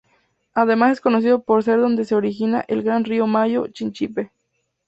[0.55, 4.31] Además es conocido por ser donde se origina el gran río Mayo-Chinchipe.